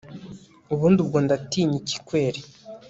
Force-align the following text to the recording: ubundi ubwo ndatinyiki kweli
ubundi 0.73 0.99
ubwo 1.03 1.17
ndatinyiki 1.25 1.95
kweli 2.07 2.41